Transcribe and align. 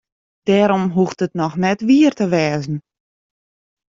Dêrom 0.47 0.85
hoecht 0.95 1.23
it 1.25 1.37
noch 1.39 1.55
net 1.63 1.79
wier 1.87 2.13
te 2.19 2.25
wêzen. 2.33 2.75